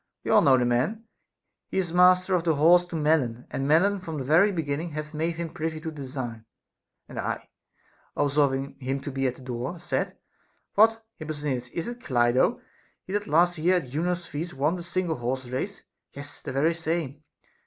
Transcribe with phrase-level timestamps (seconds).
[0.23, 1.03] You all know the man,
[1.67, 5.13] he is master of the horse to Melon, and Melon from the very beginning hath
[5.13, 6.45] made him privy to the design.
[7.07, 7.49] And I,
[8.17, 10.17] observing him to be at the door, said:
[10.73, 12.59] What, Hipposthenides, is it Clido,
[13.05, 15.83] he that last year at Juno's feast won the single horse race?
[16.13, 17.21] Yes, the very same.